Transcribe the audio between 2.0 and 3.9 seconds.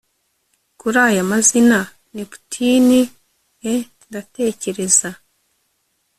Neptune eh